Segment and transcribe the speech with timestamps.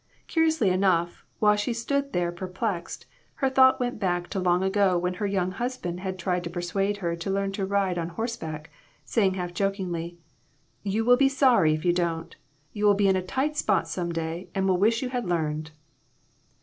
[0.25, 3.05] Curiously enough, while she stood there per plexed,
[3.35, 6.97] her thought went back to long ago when her young husband had tried to persuade
[7.05, 8.71] her to learn to ride on horseback,
[9.05, 10.17] saying half jokingly
[10.83, 12.35] ''You will be sorry if you don't.
[12.73, 15.69] You will be in a tight spot some day, and will wish you had learned."